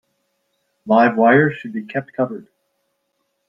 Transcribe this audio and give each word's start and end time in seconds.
Live 0.87 1.15
wires 1.15 1.57
should 1.57 1.73
be 1.73 1.83
kept 1.85 2.11
covered. 2.13 2.47